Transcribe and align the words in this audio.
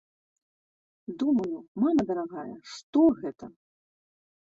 Думаю, 1.19 1.55
мама 1.83 2.01
дарагая, 2.09 2.49
што 2.75 2.99
гэта?! 3.23 3.55